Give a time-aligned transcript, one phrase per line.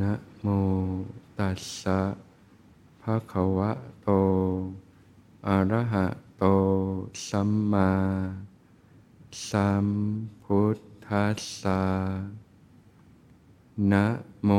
[0.00, 0.46] นะโม
[1.38, 2.00] ตัสสะ
[3.02, 3.70] ภะคะวะ
[4.02, 4.08] โต
[5.46, 6.06] อะระหะ
[6.38, 6.44] โต
[7.28, 7.90] สัมมา
[9.48, 9.86] สัม
[10.42, 11.82] พุทธัสสะ
[13.92, 14.06] นะ
[14.44, 14.50] โม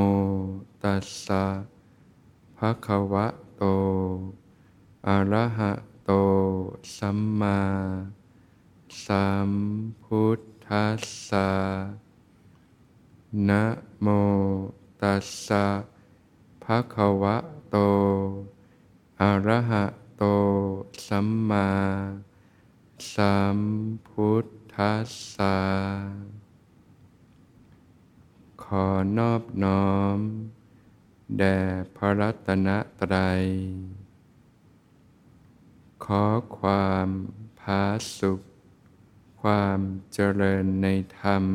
[0.84, 1.46] ตัสสะ
[2.58, 3.28] ภะคะวะ
[3.58, 3.64] โต
[5.08, 5.72] อะระหะ
[6.06, 6.12] โต
[6.98, 7.60] สัมมา
[9.06, 9.50] สัม
[10.04, 11.50] พุทธัสสะ
[13.50, 13.64] นะ
[14.02, 14.08] โม
[15.04, 15.68] ตัสสะ
[16.64, 17.38] ภะคะวะ
[17.70, 17.78] โต
[19.22, 19.86] อะระหะ
[20.18, 20.24] โต
[21.08, 21.72] สัมมา
[23.14, 23.60] สัม
[24.08, 25.58] พุทธัสสะ
[28.64, 30.18] ขอนอบน้อม
[31.38, 31.60] แด่
[31.96, 32.68] พระรัตน
[33.00, 33.44] ตรัย
[36.06, 36.26] ขอ
[36.58, 37.08] ความ
[37.60, 37.84] ผา
[38.18, 38.42] สุข
[39.42, 39.80] ความ
[40.14, 40.88] เจริญใน
[41.20, 41.46] ธรรม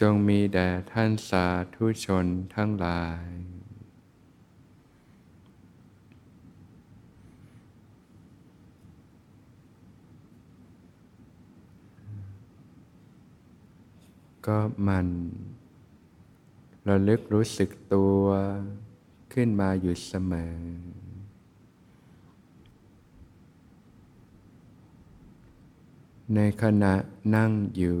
[0.00, 3.26] จงมีแด่ท่านสาธุชนทั้งหลาย
[14.46, 15.08] ก็มัน
[16.88, 18.24] ระลึกรู้สึกตัว
[19.32, 20.56] ขึ้นมาอยู่เสมอ
[26.34, 26.94] ในขณะ
[27.34, 28.00] นั่งอยู่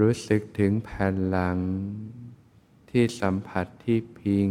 [0.00, 1.58] รู้สึกถึงแผ่นหลัง
[2.90, 4.50] ที่สัมผัสที่พิง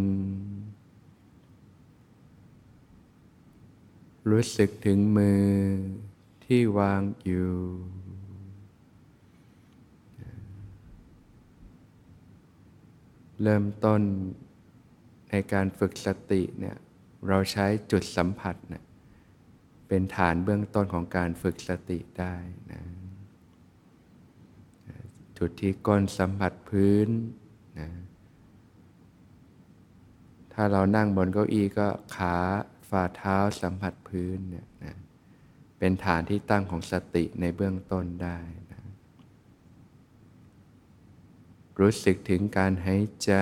[4.29, 5.47] รู้สึกถึงมือ
[6.45, 7.53] ที่วางอยู่
[13.41, 14.01] เริ่มต้น
[15.29, 16.77] ในการฝึกสติเนี่ย
[17.27, 18.83] เราใช้จุดสัมผัสเนี่ย
[19.87, 22.35] เป็นฐานเบื้องต้นของการฝึกสติได้
[22.71, 23.02] นะ
[25.45, 27.09] จุดที่ก้นสัมผัสพื้น
[27.79, 27.89] นะ
[30.53, 32.35] ถ้าเรานั่งบนเก้าอี้ก็ขา
[32.89, 34.95] ฝ่าเท้าสัมผัสพื้นเนี่ยนะ
[35.79, 38.37] เป็นฐานที่ตั้งของสติในเบื้องต้นได้
[38.71, 38.81] นะ
[41.79, 43.33] รู้สึกถึงการหายใจ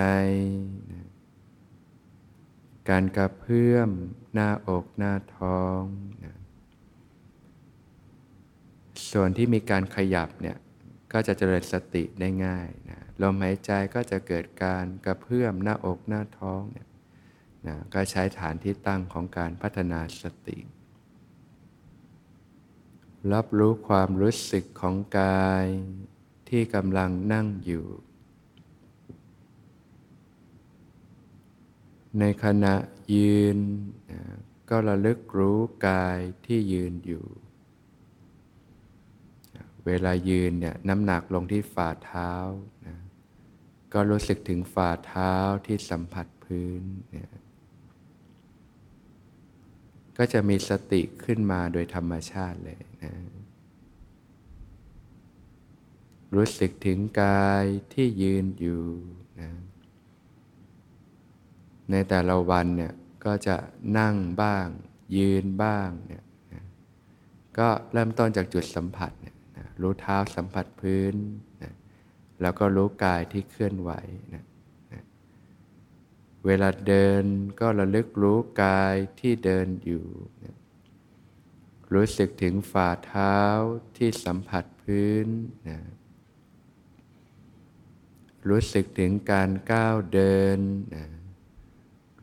[0.92, 1.06] นะ
[2.90, 3.90] การกระเพื่อม
[4.32, 5.82] หน้าอกหน้าท้อง
[6.24, 6.36] นะ
[9.10, 10.58] ส่วนที่มีการขยับเนี่ย
[11.12, 16.88] ก็จะเจริญสติได้ง่ายนะลมหายใจก็จะเกิดการกระเพื่อมหน้าอกหน้าท้องเนี่ย
[17.66, 20.58] นะก็ใช้ฐานที่ตั้งของการพัฒนาสติ
[23.32, 25.66] รับรู้ความรู้สึกของกาย
[26.48, 27.86] ที่กำลังนั่งอยู่
[32.18, 32.74] ในขณะ
[33.16, 33.58] ยืน
[34.10, 34.22] นะ
[34.70, 35.58] ก็ระลึกรู้
[35.88, 37.26] กายที่ยืนอยู่
[39.86, 42.32] เวลายืนเนี่ยน้ำหนักลงที่ฝ่าเท้า
[42.86, 42.96] นะ
[43.92, 45.34] ก็รู้สึกถึงฝ่าเท้า
[45.66, 47.30] ที่สัมผัสพื้นเนี่ย
[50.18, 53.12] ก็จะมีสติขึ้นมาโดยธรรมชาติเลยนะ
[56.34, 58.84] รู้สึกถึงกายที่ยืนอยู่
[59.40, 59.50] นะ
[61.90, 62.92] ในแต่ละวันเนี่ย
[63.24, 63.56] ก็จะ
[63.98, 64.66] นั่งบ้าง
[65.16, 66.62] ยืนบ้างเนี่ยนะ
[67.58, 69.31] ก็เริ่มต้นจากจุดสัมผัสเนี่ย
[69.80, 71.14] รู้เท้าสัมผัสพื้น
[71.62, 71.72] นะ
[72.40, 73.90] แล้วก็รู้กายที่เคลื่อนไหว
[74.34, 74.44] นะ
[74.92, 75.02] นะ
[76.46, 77.24] เวลาเดิน
[77.60, 80.06] ก็ระลึกรู้กายที่เดินอยู่
[80.44, 80.56] นะ
[81.94, 83.38] รู้สึกถึงฝ่าเท้า
[83.96, 85.26] ที่สัมผัสพื้น
[85.68, 85.78] นะ
[88.48, 90.58] รู้สึกถึงการก้าวเดิน
[90.94, 91.04] นะ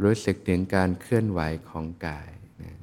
[0.03, 2.31] รู้สึกถึงการเคลื่อนไหวของกาย
[2.63, 2.73] นะ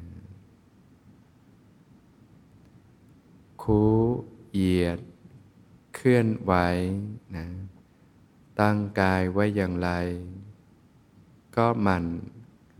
[3.63, 3.81] คู
[4.57, 5.01] เหยียด
[5.95, 6.53] เคลื่อนไหว
[7.37, 7.47] นะ
[8.61, 9.91] ตั้งกายไว้อย่างไร
[11.57, 12.05] ก็หมัน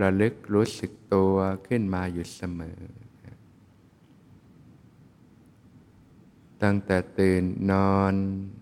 [0.03, 1.35] ระลึกรู้สึกตัว
[1.67, 2.81] ขึ้นมาอยู่เสมอ
[6.63, 8.15] ตั้งแต่ตื่นนอน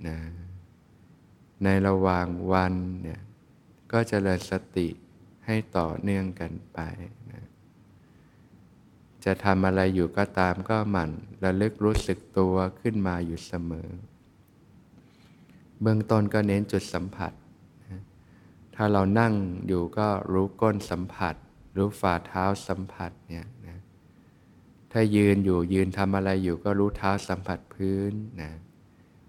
[0.06, 0.18] นะ
[1.64, 3.20] ในระหว่างวันเนี่ย
[3.92, 4.88] ก็จเจริญสติ
[5.46, 6.78] ให้ต่อเนื่องกันไป
[7.32, 7.44] นะ
[9.24, 11.10] จะทำอะไรอยู่ก็ตามก็หมั่น
[11.44, 13.88] ระลึกรู้สึกตัวขึ้นมาอยู่เสมอ
[15.80, 17.32] เบื้องต้นก็เน้นจุดสัมผัส
[18.74, 19.34] ถ้าเรานั่ง
[19.66, 21.34] อยู่ก็รู้ก้นสัมผัส
[21.76, 23.78] รู้ฝ่าเท้าสัมผัสเนี่ยนะ
[24.92, 28.12] ถ้ายืนอยู่ยืนทำอะไรอยู่ก็รู้เท้าสัมผัสพื้น
[28.42, 28.52] นะ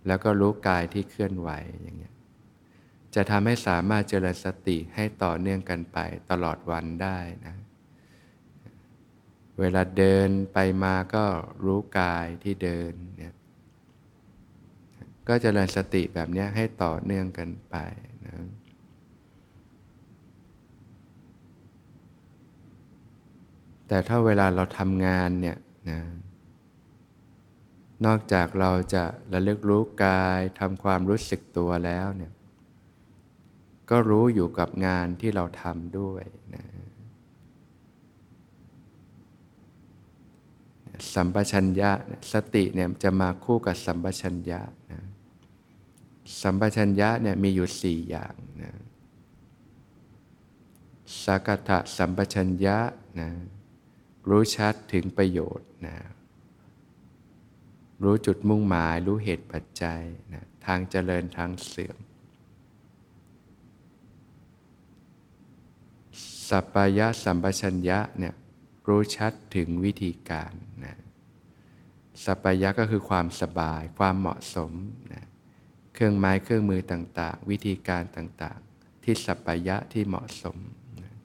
[0.07, 1.49] แล้วก็รู้กายที่เคลื่อนไหว
[1.81, 2.13] อย่างเงี้ย
[3.15, 5.97] จะทำให้สามารถเจริญสติให้ต่อเนื่องกันไป
[6.31, 7.55] ตลอดวันได้นะ
[9.59, 11.25] เวลาเดินไปมาก็
[11.65, 13.33] รู้กายที่เดินเนี่ย
[15.27, 17.75] ก็จเจริญสติแบบนี้ให้ต่อเนื่องกันไป
[18.25, 18.35] นะ
[23.87, 25.57] แต่ถ้าเวลาเราทำงานเนี่ย
[25.89, 25.99] นะ
[28.05, 29.03] นอกจากเราจะ
[29.33, 32.31] ระลึกรู้กายทำความรู้สึกตัวแล้วเนี่ย
[33.89, 36.23] ก็รู้อยู่กับงานที่เราทำด้วย
[36.55, 36.63] นะ
[41.13, 41.91] สัมปชัญญะ
[42.33, 44.61] สติเนี่ยจะมาคู่กับสัมปชัญญะ
[44.91, 45.01] นะ
[46.41, 48.71] สัมปชัญญะเนี่ยมีอยู่สี่อย่างนะ
[51.23, 52.77] สักตะสัมปชัญญะ
[53.19, 53.29] นะ
[54.29, 55.95] รู้ชัดถึงประโยชน์นะ
[58.03, 60.01] รู้จุดมุ่งหมาย รู้เหตุปัจจัย
[60.33, 61.97] นะทางเจริญทางเสื่อม
[66.49, 68.33] สัพพยะสัมปชัญญะเนี่ย
[68.87, 70.53] รู้ชัดถึงวิธีการ
[70.85, 70.97] นะ
[72.23, 74.71] สัพยะก็คือความสบาย ความเหมาะสม
[75.13, 75.25] นะ
[75.93, 80.57] เครื่องไม้เครื่องมือต่างๆ วิธีการต่างๆ ที่สัพยะที่เหมาะสม
[81.03, 81.15] นะ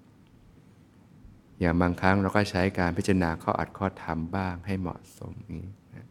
[1.60, 6.06] อย่างบางครั้งเราก็ใช้การพิจารณาข้ออัดข้อธรรมบ้างให้เหมาะสมนี้นะ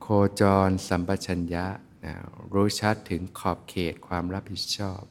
[0.00, 0.06] โค
[0.40, 1.66] จรสัมปชัญญะ
[2.04, 2.14] นะ
[2.52, 5.02] รู้ชัดถึงขอบเขตความรับผิดชอบ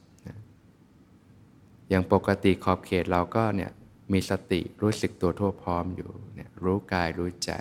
[1.88, 3.70] อย่างปกติขอบเขตเราก็เนี่ย
[4.12, 7.52] มีสติรู้สึกตัวทั่วพร้อมอยู่เนี่ยรู้กายรู้ใจ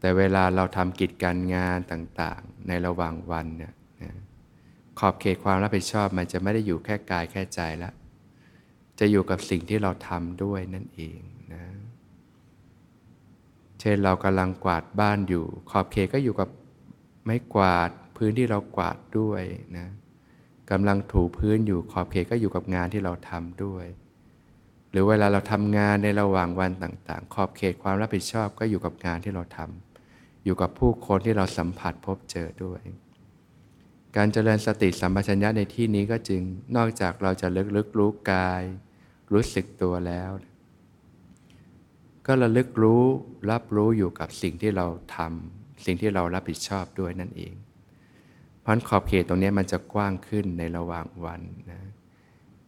[0.00, 3.72] แต่เวลาเราทำกิจการงานต่างๆ ในระหว่างวันเนี่ย
[4.98, 7.90] ขอบเขตความรับผิดชอบมันจะไม่ได้อยู่แค่กายแค่ใจละ
[8.98, 11.20] จะอยู่กับสิ่งที่เราทำด้วยนั่นเอง
[11.54, 11.64] นะ
[13.80, 16.48] เช่นเรากำลังกวาดบ้านอยู่ ขอบเขตก็อยู่กับ
[17.24, 19.42] ไม้กวาดพื้นที่เรากวาดด้วย
[19.76, 19.86] นะ
[20.70, 23.86] กำลังถูพื้นอยู่ขอบเขตก็อยู่กับงานที่เราทำด้วย
[24.90, 32.80] หรือเวลาเราทำงานในระหว่างวันต่างๆ ขอบเขตความรับผิดชอบก็อยู่กับงานที่เราทำอยู่กับผู้คนที่เราสัมผัสพบเจอด้วย
[34.16, 36.42] การเจริญสติสัมปชัญญะในที่นี้ก็จึง
[36.76, 38.62] นอกจากเราจะลึกลึกรู้กาย
[39.32, 40.30] รู้สึกตัวแล้ว
[42.26, 43.02] ก็ระลึกรู้
[43.50, 44.86] รับรู้อยู่กับสิ่งที่เรา
[45.16, 47.54] ทำสิ่งที่เรารับผิดชอบด้วยนั่นเอง
[48.64, 51.40] เพราะขอบเขตตรงนี้มันจะกว้างขึ้นในระหว่างวัน
[51.70, 51.80] นะ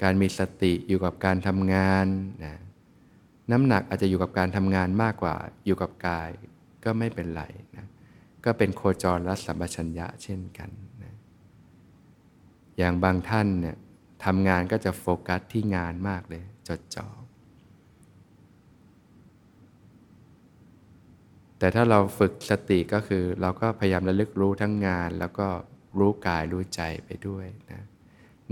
[0.02, 2.06] การมีสติอยู่กับการทำงาน
[2.44, 2.54] นะ
[3.52, 6.30] น้ำหนักอาจจะอยู่กับการทำงานมากกว่าอยู่กับกาย
[6.84, 7.42] ก็ไม่เป็นไร
[7.76, 7.86] นะ
[8.44, 10.70] ก็เป็นโคจรและสัมปชัญญะเช่นกัน
[11.02, 11.14] นะ
[12.78, 13.76] อย่างบางท่านเนี่ย
[14.24, 17.08] ทำงานก็จะโฟกัสที่งานมากเลย จดจ่อ
[21.58, 25.48] แต่ถ้าเราฝึกสติก็คือเราก็พยายามระลึกรู้ทั้งงานแล้วก็
[26.00, 27.82] รู้กายรู้ใจไปด้วยนะ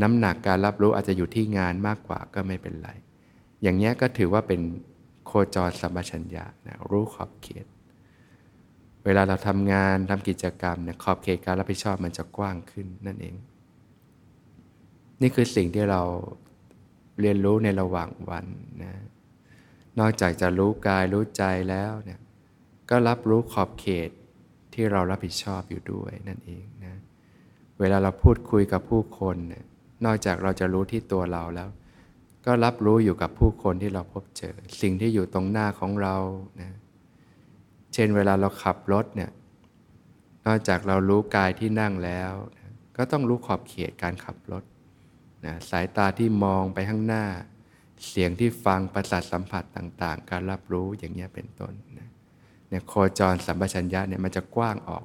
[0.03, 2.91] น้ำหนักการรับรู้อาจจะอยู่ที่งานมากกว่าก็ไม่เป็นไร
[3.63, 4.61] อย่างนี้ก็ถือว่าเป็น
[5.27, 7.67] โคจรสัมปชัญญะนะรู้ขอบเขต
[9.05, 13.37] เวลาเราทำงานทำกิจกรรมเนี่ยขอบเขตการรับผิดชอบมันจะกว้างขึ้นนั่นเอง
[15.21, 16.03] นี่คือสิ่งที่เรา
[17.21, 18.47] เรียนรู้ในระหว่างวัน
[18.83, 18.93] นะ
[19.99, 22.21] นอกจากจะรู้กายรู้ใจแล้วเนี่ย
[22.91, 24.11] ก็รับรู้ขอบเขต
[24.75, 26.95] ที่เรารับผิดชอบอยู่ด้วยนั่นเองนะ
[27.81, 29.65] เวลาเราพูดคุยกับผู้คนเนี่ย
[30.05, 31.69] นอกจากเราจะรู้ที่ตัวเราแล้ว
[32.47, 36.17] ก็รับรู้อยู่กับผู้คนที่เราพบเจอ สิ่งที่อยู่ตรงหน้าของเรา
[36.61, 36.71] นะ
[37.95, 39.31] เช่นเวลาเราขับรถเนี่ย
[40.47, 44.65] นอกจากเรารู้กายที่นั่งแล้วนะก็ต้องรู้ขอบเขตการขับรถ
[45.47, 47.25] นะสายตาที่มองไปข้างหน้า
[48.09, 52.09] เสียงที่ฟังประสาทสัมผัสต่าง ๆ การรับรู้อย่างนี้เป็นต้นนะ
[52.69, 55.05] เนี่ยโคจรสัมปชัญญะเนี่ยมันจะกว้างออก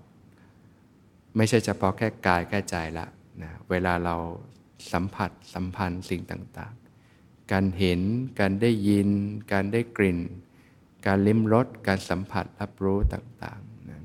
[1.35, 3.05] ไม่ใช่เฉพาะแค่กายแค่ใจละ
[3.43, 4.15] นะเวลาเรา
[4.91, 8.01] สัมผัสสัมพันธ์สิ่งต่างๆ การเห็น
[8.39, 9.09] การได้ยิน
[9.53, 10.19] การได้กลิ่น
[11.05, 14.01] การลิ้มรส การสัมผัสรับรู้ต่างๆนะ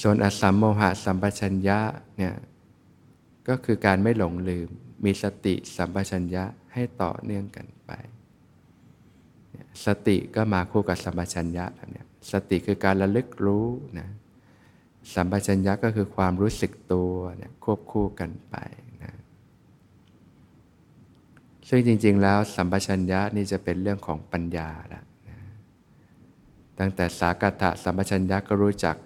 [0.00, 1.78] ส่วนอสัมโมหะสัมปชัญญะ
[2.16, 2.34] เนี่ย
[3.48, 4.68] ก็คือการไม่หลงลืม
[5.04, 7.90] มีสติสัมปชัญญะให้ต่อเนื่องกันไป
[9.86, 12.02] สติก็มาคู่กับสัมปชัญญะแบบนี้
[12.32, 13.66] สติคือการระลึกรู้
[13.98, 14.08] นะ
[15.12, 18.56] สัมปชัญญะก็คือความรู้สึกตัวเนี่ยควบคู่กันไป
[19.02, 19.12] นะ
[21.68, 25.38] ซึ่งจริง ๆ แล้วสัมปชัญญะนี่จะเป็นเรื่องของปัญญาละนะ
[26.78, 28.96] ตั้งแต่สากตะสัมปชัญญะก็รู้จัก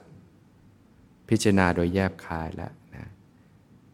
[1.29, 3.07] พิจารณาโดยแยบคายแล้วนะ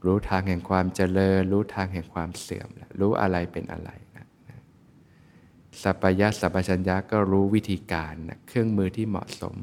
[0.05, 4.59] รู้ทางแห่งความเจริญ รู้ทางแห่งความเสื่อมแล้วรู้อะไรเป็นอะไรนะนะ
[5.83, 9.57] สัพยะสัพพัญญะก็รู้วิธีการนะเครื่องมือที่เหมาะสม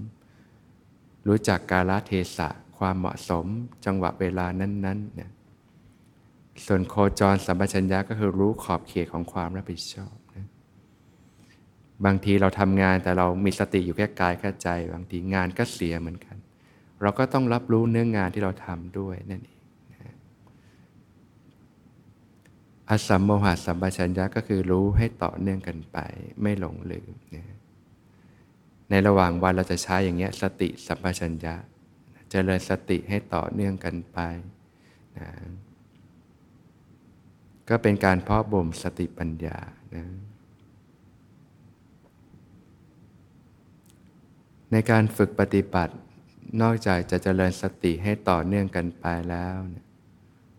[1.27, 3.45] รู้จักกาลเทศะ ความเหมาะสม
[3.85, 5.31] จังหวะเวลานั้นๆเนี่ย
[6.65, 10.47] ส่วนโคจรสัมปชัญญะก็คือรู้ขอบเขตของความรับผิดชอบนะ
[12.05, 16.35] บางทีเราทำงานแต่เรามีสติอยู่แค่กายแค่ใจ บางทีงานก็เสียเหมือนกัน
[17.01, 19.61] เราก็ต้องรับรู้เนื้องงานที่เราทำด้วยนั่นเอง
[19.93, 20.15] นะ
[22.89, 25.97] อสัมโมหะสัมปชัญญะก็คือรู้ให้ต่อเนื่องกันไป
[26.41, 27.45] ไม่หลงลืมนะ
[28.91, 31.55] ในระหว่างวันเราจะใช้อย่างเงี้ยสติสัมปชัญญะ
[32.29, 34.19] เจริญสติให้ต่อเนื่องกันไป
[35.19, 35.29] นะ
[37.69, 39.57] ก็เป็นการเพาะบ่มสติปัญญา
[39.95, 40.05] นะ
[44.71, 45.93] ในการฝึกปฏิบัติ
[46.62, 49.55] นอกจากจะเจริญสติให้ต่อเนื่องกันไปแล้ว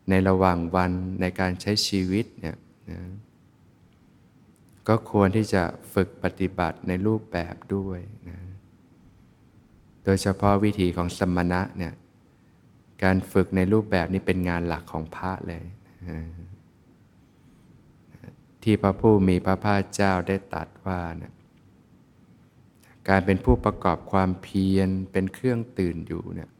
[0.08, 2.56] ในระหว่างวันในการใช้ชีวิตเนี่ย
[2.90, 3.00] นะ
[4.88, 5.62] ก็ควรที่จะ
[5.94, 7.98] ฝึกปฏิบัติในรูปแบบด้วย
[8.28, 8.38] นะ
[10.04, 11.94] โดยเฉพาะวิธีของสมณะเนี่ย
[13.02, 15.64] การฝึกในรูปแบบนี้เป็นงานหลักของพระเลย
[18.62, 21.32] ที่พระผู้มีพระภาคเจ้าได้ตรัสว่านะ
[23.08, 26.50] การเป็นผู้ประกอบความเพียรเป็นเครื่องตื่นอยู่เนี่ย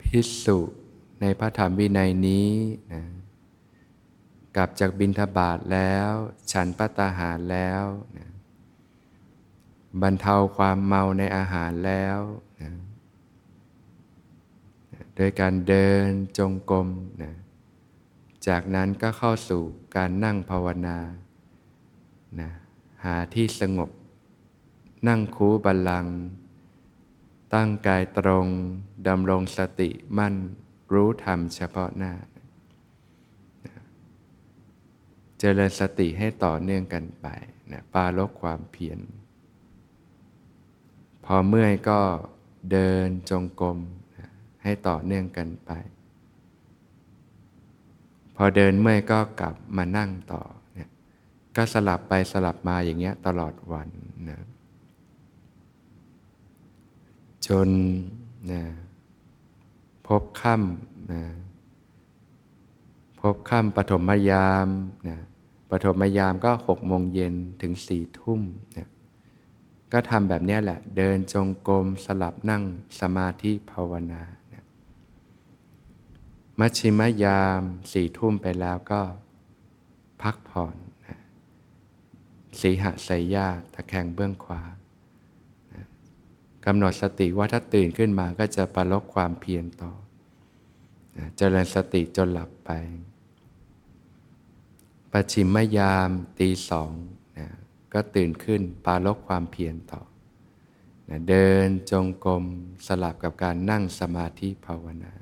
[0.00, 0.58] พิสุ
[1.20, 2.50] ในพระธรรมวินัยนี้
[2.92, 3.02] นะ
[4.56, 6.10] กลับจากบินทบาทแล้ว
[6.52, 7.84] ฉันปัตาหารแล้ว
[8.16, 8.28] นะ
[10.02, 12.18] บรรเทาความเมาในอาหารแล้ว
[12.60, 12.70] นะ
[15.16, 16.06] โดยการเดิน
[16.38, 16.88] จงกรม
[17.22, 17.34] นะ
[18.48, 19.62] จากนั้นก็เข้าสู่
[19.96, 20.98] การนั่งภาวนา
[22.40, 22.50] นะ
[23.04, 23.90] หาที่สงบ
[25.08, 26.06] นั่งคูบัลลัง
[27.54, 28.46] ตั้งกายตรง
[29.08, 30.34] ดำรงสติมั่น
[30.92, 32.12] รู้ธรรมเฉพาะหน้า
[35.38, 37.26] เจริญสติให้ต่อเนื่องกันไป
[37.72, 38.98] นะปาลบความเพียร
[41.24, 42.00] พอเมื่อยก็
[42.72, 43.78] เดินจงกรม
[44.16, 44.28] นะ
[44.62, 45.70] ให้ต่อเนื่องกันไป
[48.36, 50.42] พอเดินเมื่อยก็กลับมานั่งต่อ
[50.76, 50.90] นี่ย
[51.56, 53.88] ก็สลับไปสลับมาอย่างเงี้ยตลอดวัน
[54.30, 54.40] นะ
[57.46, 57.68] จน
[58.50, 58.62] นะ
[60.06, 61.22] พบค่ำนะ
[63.20, 64.68] พบค่ำปฐมยาม
[65.08, 65.18] นะ
[65.70, 68.40] ปฐมยามก็หกโมงเย็นถึงสี่ทุ่ม
[68.76, 68.88] นะ
[69.92, 72.62] ก็ทำแบบนี้แหละ เดินจงกรมสลับนั่ง
[73.00, 74.22] สมาธิภาวนา
[76.60, 79.00] มัชชิมยามสี่ทุ่มไปแล้วก็
[80.22, 81.18] พักผ่อนนะ
[82.60, 84.62] สีหะใสยาตะแคงเบื้องขวา
[85.72, 85.84] นะ
[86.64, 89.92] กำหนดสติว่าถ้าตื่นขึ้นมาก็จะประลบความเพียรต่อ
[91.36, 92.70] เจริญสติจนหลับไป
[95.12, 96.90] ปัจฉิมยามตีสอง
[97.38, 97.48] นะ
[97.92, 100.02] ก็ตื่นขึ้นปาลบความเพียรต่อ
[101.08, 102.44] นะเดินจงกรม
[102.86, 105.12] สลับกับการนั่งสมาธิภาวนา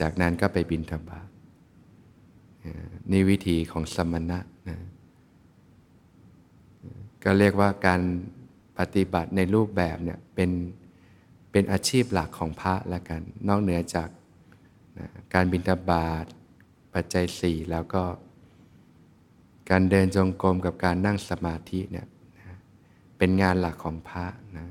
[0.00, 1.28] จากนั้นก็ไปบินธบาต
[3.10, 4.78] นี่วิธีของสมณะนะ
[7.24, 8.00] ก็เรียกว่าการ
[8.78, 10.50] ปฏิบัติในรูปแบบเนี่ยเป็น
[11.56, 14.08] เป็นอาชีพหลักของพระละกัน นอกเหนือจาก
[14.98, 16.26] นะการบินทบาท
[16.94, 18.02] ปัจจัยสี่แล้วก็
[19.70, 22.06] การเดินจงกรมกับการนั่งสมาธิเนี่ย
[22.38, 22.56] นะ
[23.18, 24.66] เป็นงานหลักของพระนะ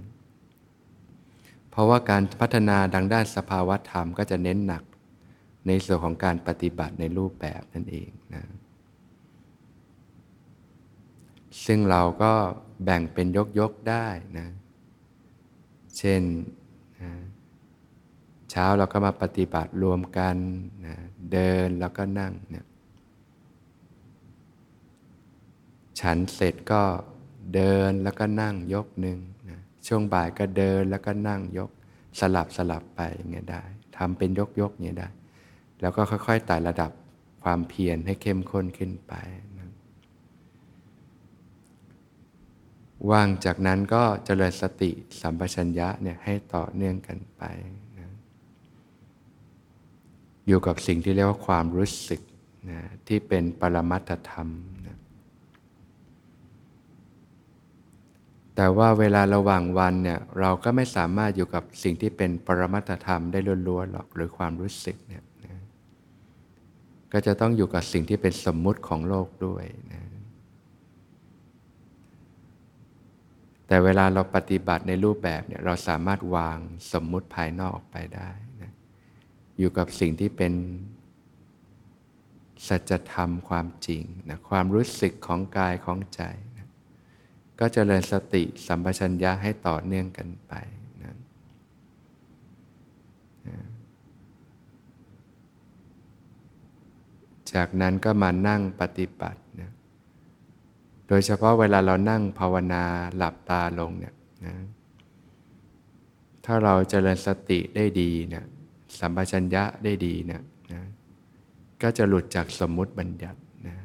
[1.69, 4.83] เพราะว่าการพัฒนาดังด้านสภาวธรรมก็จะเน้นหนัก
[5.67, 8.43] ในส่วนของการปฏิบัติในรูปแบบนั่นเองนะ
[11.65, 12.33] ซึ่งเราก็
[12.83, 14.07] แบ่งเป็นยกยกได้
[14.39, 14.47] นะ
[15.99, 16.23] เช่น
[18.55, 20.36] เช้าเราก็มาปฏิบัติรวมกัน
[20.86, 20.95] นะ
[21.31, 22.65] เดินแล้วก็นั่งเนี่ย
[26.00, 26.83] ฉันเสร็จก็
[27.53, 29.19] เดินแล้วก็นั่งยกหนึ่ง
[29.50, 31.69] นะช่วงบ่ายก็เดินแล้วก็นั่งยก
[32.19, 33.63] สลับสลับไปเงี้ยได้
[33.98, 35.10] ทำเป็นยกยกเงี้ยได้
[35.81, 36.91] แล้วก็ค่อยๆไต่ระดับ
[37.43, 39.13] ความเพียรให้เข้มข้นขึ้นไป
[39.57, 39.69] นะ
[43.12, 44.91] ว่างจากนั้นก็เจริญสติ
[45.22, 47.43] สัมปชัญญะเนี่ยให้ต่อเนื่องกันไป
[50.47, 52.21] อยู่กับสิ่งที่เรียกว่าความรู้สึก
[52.69, 54.50] นะที่เป็นปรมัตธรรม
[54.88, 54.97] นะ
[58.55, 65.62] แต่ว่าเวลาระหว่างวันเนี่ยเราก็ไม่สามารถอยู่กับสิ่งที่เป็นปรมัตธรรมได้ล้วนๆหรอกหรือความรู้สึกเนี่ยนะ
[67.13, 70.01] ก็จะต้องอยู่กับสิ่งที่เป็นสมมุติของโลกด้วยนะ
[73.67, 76.57] แต่แต่เวลาเราปฏิบัติในรูปแบบเนี่ยเราสามารถวาง
[76.93, 78.31] สมมุติภายนอกออกไปได้
[79.57, 80.53] อยู่กับสิ่งที่เป็น
[82.67, 86.22] สัจธรรมความจริงนะความรู้สึกของกายของใจ
[86.57, 86.67] นะ
[87.60, 90.53] ก็จเจริญสติสัมปชัญญะให้ต่อเนื่องกันไป
[91.03, 91.15] นะ
[93.48, 93.57] นะ
[97.53, 99.72] จากนั้นก็มานั่งปฏิบัตินะ
[101.07, 102.83] โดยเฉพาะเวลาเรานั่งภาวนา
[103.15, 104.55] หลับตาลงเนี่ยนะ
[106.45, 108.45] ถ้าเราเจริญสติได้ดีเนี่ย
[109.00, 110.81] สัมปชัญญะได้ดีเนี่ยนะ
[111.81, 113.75] ก็จะหลุดจากสมมุติบัญญัตินะ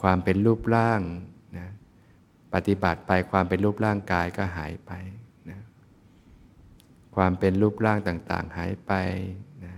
[0.00, 1.00] ความเป็นรูปร่าง
[1.56, 1.66] นะ
[2.54, 4.92] ปฏิบัติไปความเป็นรูปร่างกายก็หายไป
[5.50, 5.60] นะ
[7.16, 8.92] ความเป็นรูปร่างต่าง ๆ หายไป
[9.64, 9.74] นะ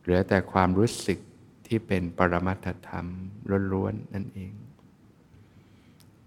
[0.00, 1.18] เหลือแต่ความรู้สึก
[1.66, 3.06] ที่เป็นปรมัตถธรรม
[3.72, 4.52] ล้วนๆนั่นเอง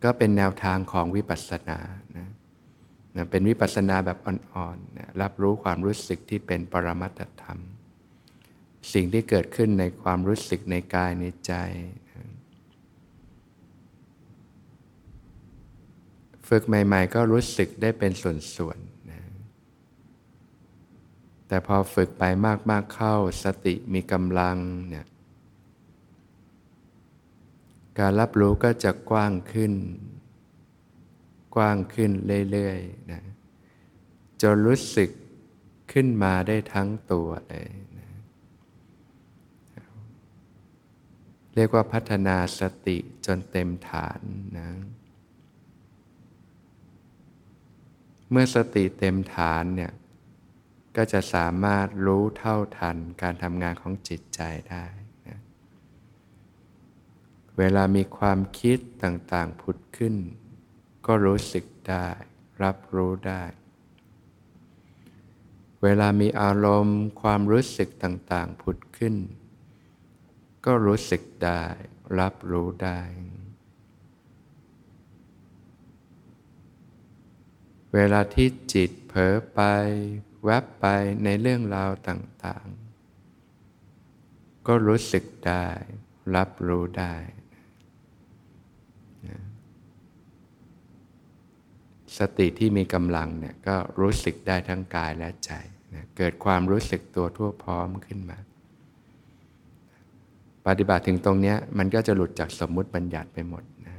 [0.04, 1.80] ก็เป็นแนวทางของวิปัสสนา
[2.18, 2.28] นะ
[3.18, 7.60] นะเป็นวิปัสสนาแบบอ่อนๆนะรับรู้ความรู้สึกที่เป็นปรมัตธรรม
[8.94, 11.54] สิ่งที่เกิดขึ้นในความรู้สึกในกายในใจ
[16.48, 19.22] ฝึกใหม่ ๆ ก็รู้สึกได้เป็นส่วนๆนะ
[21.48, 22.24] แต่พอฝึกไป
[22.72, 24.58] มากๆเข้าสติมีกำลัง
[24.90, 25.06] เนี่ย
[28.00, 29.74] การรับรู้ก็จะกว้างขึ้น
[31.58, 32.12] กว้างขึ้น
[32.52, 33.24] เรื่อยๆนะ
[34.42, 35.10] จนรู้สึก
[35.92, 37.70] ขึ้นมาได้ทั้งตัวเลย
[41.56, 44.20] เรียกว่าพัฒนาสติจนเต็มฐาน
[44.58, 44.70] นะ
[48.32, 49.94] เมื่อสติเต็มฐานเนี่ย
[50.96, 54.86] ก็จะสามารถรู้เท่าทันการทำงานของจิตใจได้
[55.28, 55.40] นะ
[57.58, 60.16] เวลามีความคิดต่างๆผุดขึ้น
[61.08, 62.08] ก็รู้สึกได้
[62.64, 63.44] รับรู้ได้
[65.84, 69.16] เวลามีอารมณ์ความรู้สึกต่างๆ ผุดขึ้น
[70.66, 71.64] ก็รู้สึกได้
[72.20, 73.02] รับรู้ได้
[77.94, 79.60] เวลาที่จิตเผลอไป
[80.46, 80.86] แวบไป
[81.24, 85.68] ในเรื่องราวต่างๆ ก็รู้สึกได้
[86.36, 87.16] รับรู้ได้
[92.20, 95.52] สติที่มีกำลังเนี่ยก็รู้สึกได้ทั้งกายและใจ
[96.18, 98.38] เกิดความรู้สึกตัวทั่วพร้อมขึ้นมา
[100.68, 103.98] ปฏิบัติถึงตรงนี้มันก็จะหลุดจากสมมุติบัญญัติไปหมดนะ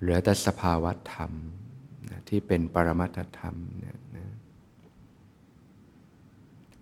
[0.00, 1.32] เหลือแต่สภาวะธรรม
[2.10, 4.26] นะที่เป็นปรมัตถธรรมเนี่ยนะ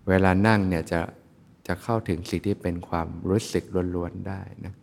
[0.07, 0.99] เวลานั่งเนี่ยจะ
[1.67, 3.63] จะเข้าถึงสิ่งที่เป็นความรู้สึก
[3.95, 4.73] ล้วนๆได้นะ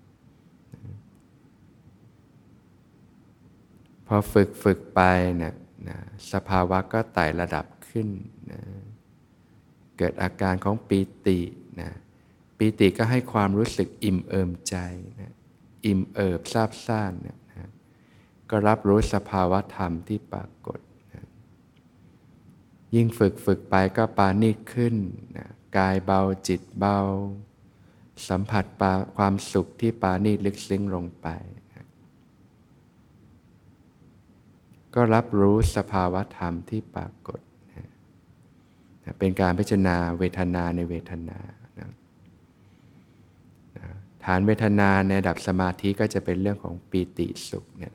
[4.08, 5.00] พอฝึกฝึกไป
[5.38, 5.54] เนี่ย
[5.88, 5.98] นะ
[6.32, 8.08] สภาวะก็ไต่ระดับขึ้น
[8.50, 8.60] นะ
[9.98, 11.40] เกิดอาการของปีติ
[11.80, 11.90] นะ
[12.58, 14.76] ปีติก็ให้ความรู้สึกอิ่มเอิมใจ
[15.20, 15.32] นะ
[15.86, 17.68] อิ่มเอิบซาบซ่านนะนะ
[18.50, 20.80] ก็รับรู้สภาวะธรรมที่ปรากฏ
[21.12, 21.24] นะ
[22.94, 24.94] ยิ่งฝึกฝึกไปก็ปานีขึ้น
[25.36, 26.98] นะกายเบาจิตเบา
[28.28, 28.64] สัมผัส
[29.16, 31.28] ความสุขที่ปานีลึกซึ้งลงไป
[31.74, 31.84] นะ
[34.98, 37.40] ก็รับรู้สภาวะธรรมที่ปรากฏ
[39.18, 41.38] เป็นการพิจารณาเวทนาในเวทนา
[44.24, 47.94] ฐานเวทนาในระดับสมาธิก็จะเป็นเรื่องของปีติสุขเนี่ย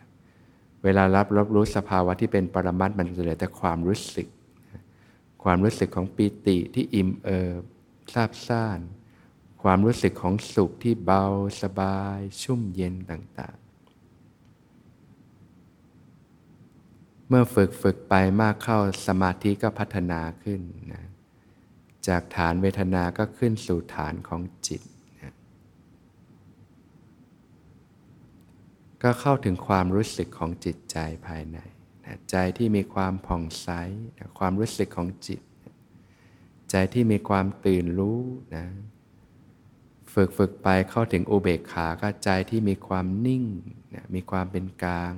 [0.84, 4.28] เวลารับรับรู้สภาวะที่เป็นปรมัตมันจะเหลือแต่ความรู้สึก
[5.44, 7.62] ความรู้สึกของปีติที่อิ่มเอิบ
[8.14, 8.80] ซาบซ่าน
[9.64, 11.24] ความรู้สึกของสุขที่เบา
[11.62, 13.64] สบาย ชุ่มเย็นต่างๆ
[17.23, 20.62] เมื่อฝึกฝึกไปมากเข้าสมาธิก็พัฒนาขึ้น
[20.94, 21.04] นะ
[22.08, 24.82] จากฐานเวทนาก็ขึ้นสู่ฐานของจิต
[29.04, 31.58] ก็เข้าถึงความรู้สึกของจิตใจภายใน
[32.06, 33.70] นะใจที่มีความผ่องใส
[34.18, 35.40] นะความรู้สึกของจิต
[36.72, 38.22] ใจที่มีความตื่นรู้
[38.56, 38.66] นะ
[40.14, 43.44] ฝึกฝึกไปเข้าถึงอุเบกขาก็ใจที่มีความนิ่ง
[43.96, 45.16] นะมีความเป็นกลาง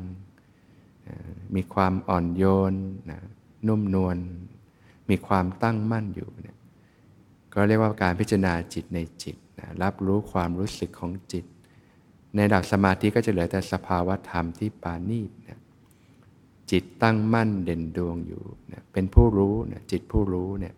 [1.55, 2.73] มีความอ่อนโยน
[3.11, 3.21] นะ
[3.67, 4.17] นุ่มนวล
[5.09, 6.57] มีความตั้งมั่นอยู่นะ
[7.53, 11.45] ก็เรียกว่าการพิจารณาจิตในจิตนะรับรู้ความรู้สึกของจิต
[12.35, 15.59] ในดับสมาธิก็จะเหลือแต่สภาวะธรรมที่ปานีตนะ
[16.71, 20.75] จิตตั้งมั่นเด่นดวงอยู่นะเป็นผู้รู้นะจิตผู้รู้เนี่ย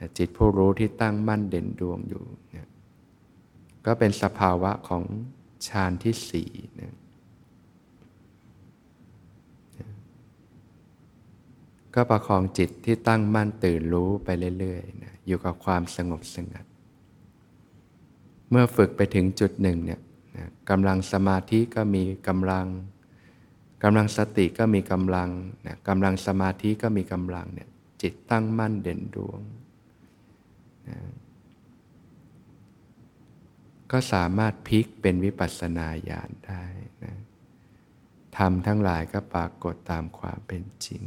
[0.00, 2.68] นะจิตผู้รู้ที่ตั้งมั่นเด่นดวงอยู่นะ
[3.86, 5.02] ก็เป็นสภาวะของ
[5.68, 6.94] ฌานที่สี่นะ
[11.94, 16.64] ก็ประคองจิตที่ตั้งมั่นตื่นรู้ไปเรื่อยๆนะอยู่กับความสงบสงัด
[18.50, 20.00] เมื่อฝึกไปถึงจุดหนึ่งเนี่ย
[20.36, 22.66] นะกำลังสมาธิก็มีกำลัง
[23.82, 25.30] กำลังสติก็มีกำลัง
[25.66, 27.68] นะกำลังสมาธิก็มีกำลังเนี่ย
[28.02, 29.40] จิตตั้งมั่นเด่นดวง
[30.88, 30.98] นะ
[33.92, 36.64] ก็สามารถพลิกเป็นวิปัสสนาญาณได้
[37.04, 37.14] นะ
[38.36, 41.02] ทำทั้งหลายก็ปรากฏตามความเป็นจริง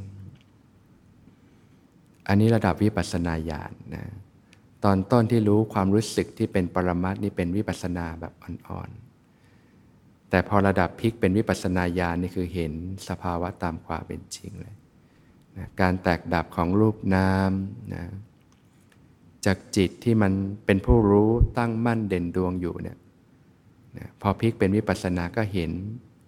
[2.28, 4.06] อันนี้ระดับวิปัสสนาญาณนะ
[4.84, 12.74] ตอนต้นที่รู้ความรู้สึกที่เป็นปรมัตนี่เป็นวิปัสสนาแบบอ่อนๆ แต่พอระดับพลิกเป็นวิปัสสนาญาณนี่คือเห็น
[13.10, 14.76] สภาวะตามความเป็นจริงเลย
[15.58, 17.52] นะการแตกดับของรูปนาม
[17.94, 18.04] นะ
[19.46, 20.34] จากจิตที่มัน
[20.66, 22.98] เป็นผู้รู้ตั้งมั่นเด่นดวงอยู่เนี่ย
[23.98, 25.72] นะพอพลิกเป็นวิปัสสนาก็เห็น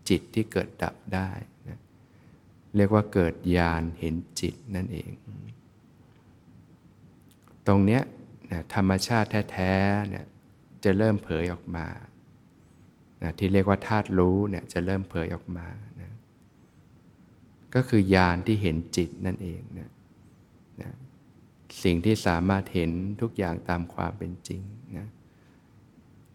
[0.09, 1.29] จิตที่เกิดดับได้
[1.69, 1.79] นะ
[2.75, 5.11] เรียกว่าเกิดญาณเห็นจิตนั่นเอง
[7.67, 8.01] ตรงเนี้ย
[8.51, 10.25] นะธรรมชาติแท้ๆเนี่ย
[10.83, 11.87] จะเริ่มเผยออกมา
[13.23, 15.67] นะที่เรียกว่าธาตุรู้เนี่ยจะเริ่มเผยออกมา
[16.01, 16.11] นะ
[17.75, 19.89] ก็คือญาณที่เห็นจิตนั่นเองนะ
[20.81, 20.91] นะ
[21.83, 24.61] สิ่งที่สามารถเห็นทุกอย่างตามความเป็นจริง
[24.97, 25.07] นะ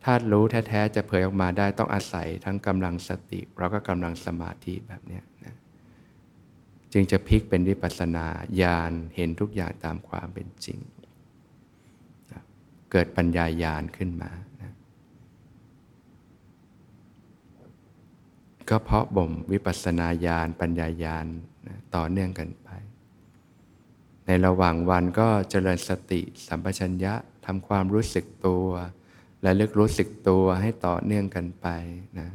[0.05, 5.55] ธาตุรู้แท้ๆจะเผยออกมาได้ต้องอาศัยทั้งกำลังสติแล้วก็กำลังสมาธิแบบนี้นะ
[6.93, 8.27] จึงจะพลิกเป็นวิปัสสนา
[8.63, 10.79] ญาณเห็นทุกอย่างตามความเป็นจริง
[12.93, 14.31] เกิดปัญญาญาณขึ้นมา
[14.63, 14.73] นะ
[18.69, 21.27] ก็เพราะบ่มวิปัสสนาญาณปัญญาญาณ
[21.67, 22.69] นะต่อเนื่องกันไป
[24.27, 27.15] ในระหว่างวันก็เจริญสติสัมปชัญญะ
[27.47, 28.67] ทำความรู้สึกตัว
[29.43, 31.67] และลึกรู้สึกตัวให้ต่อเนื่องกันไป
[32.19, 32.29] นะ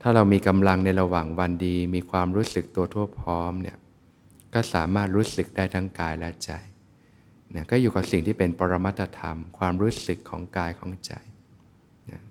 [0.00, 3.78] ถ้าเรามีกำลังในระหว่างวันดี มีความรู้สึกตัวทั่วพร้อมเนี่ย
[4.54, 6.50] ก็สามารถรู้สึกได้ทั้งกายและใจ
[7.54, 11.12] นี่ยก็อยู่กับสิ่งที่เป็นปรมัตธรรม ความรู้สึกของกายของใจ
[12.10, 12.22] นะ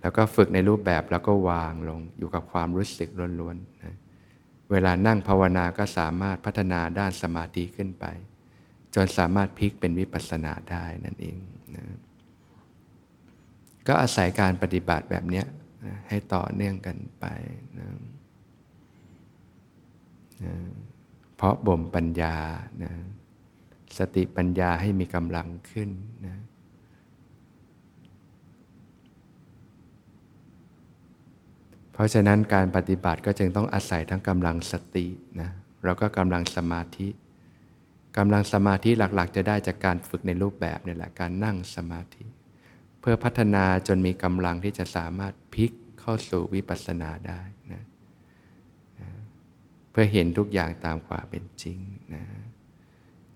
[0.00, 3.08] แล้วก็ฝึกในรูปแบบแล้วก็วางลงอยู่กับความรู้สึก
[3.40, 3.94] ล้วนๆนะ
[4.70, 8.06] เวลานั่งภาวนาก็สามารถพัฒนาด้านสมาธิขึ้นไป
[8.94, 11.38] จนสามารถพลิกเป็นวิปัสสนาได้นั่นเอง
[11.76, 11.84] นะ
[13.86, 15.42] ก็อาศัยการปฏิบัติแบบนี้
[15.84, 17.24] นะให้ต่อเนื่องกันไป
[17.78, 17.88] นะ
[20.44, 20.54] นะ
[21.42, 22.36] เพราะบ่มปัญญา
[22.82, 22.92] นะ
[23.98, 25.90] สติปัญญาให้มีกำลังขึ้น
[26.26, 26.36] นะ
[31.92, 35.06] เพราะฉะนั้นการปฏิบัติก็จึงต้องอาศัยทั้งกำลังสติ
[35.40, 35.50] นะ
[35.84, 37.08] แล้วก็กำลังสมาธิ
[38.16, 42.24] กำลังสมาธิหลักๆ จะได้จากการฝึกในรูปแบบนี่แหละการนั่งสมาธิ
[43.00, 47.42] เพื่อพัฒนาจนมีกำลังที่จะสามารถพลิกเข้าสู่วิปัสสนาได้
[49.90, 51.78] เพื่อเห็นทุกอย่างตามความเป็นจริง
[52.14, 52.24] นะ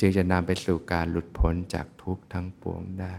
[0.01, 3.17] จึงจะนำไปสู่การหลุดพ้นจากทุกข์ทั้งปวงได้